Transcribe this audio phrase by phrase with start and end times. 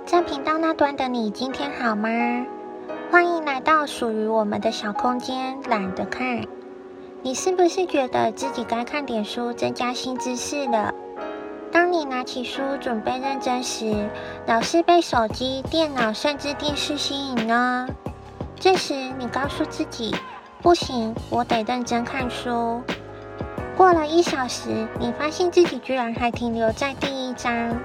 [0.00, 2.08] 在频道那端的你，今天好吗？
[3.10, 6.44] 欢迎来到属于我们的小空间，懒得看。
[7.22, 10.92] 你是不是觉得自己该看点书，增加新知识了？
[11.70, 14.08] 当你拿起书准备认真时，
[14.46, 17.88] 老是被手机、电脑甚至电视吸引呢？
[18.56, 20.14] 这时你告诉自己，
[20.60, 22.82] 不行，我得认真看书。
[23.76, 27.78] 过了一小时，你发现自己居然还停留在第一章。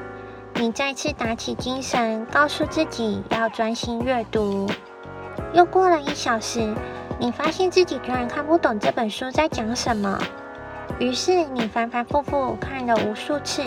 [0.59, 4.70] 你再次打起精神，告诉自己要专心阅读。
[5.54, 6.76] 又过了一小时，
[7.17, 10.20] 你发现自己居然看不懂这本书在讲什么。
[11.00, 13.64] 于是你反反复复看了无数次，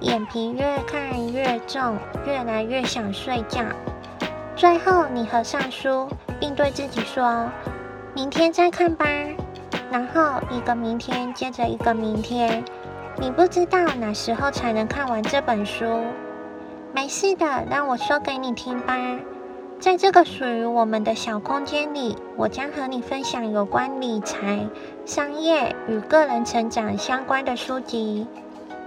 [0.00, 3.60] 眼皮越看越重，越来越想睡觉。
[4.56, 6.08] 最后你合上书，
[6.40, 7.46] 并对自己说
[8.16, 9.04] ：“明天再看吧。”
[9.92, 12.64] 然后一个明天接着一个明天。
[13.18, 15.84] 你不知道哪时候才能看完这本书，
[16.94, 18.96] 没事的，让我说给你听吧。
[19.80, 24.68] 在这个属于我们的小空间里，我将和你分享有关理财、
[25.04, 28.26] 商业与个人成长相关的书籍。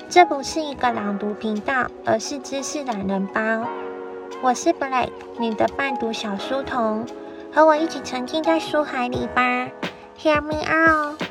[0.07, 3.41] 这不是一个朗读频道，而是知识懒人包。
[4.41, 5.09] 我是 Black，
[5.39, 7.05] 你的伴读小书童，
[7.51, 9.67] 和我一起沉浸在书海里吧。
[10.17, 11.24] Hear me out。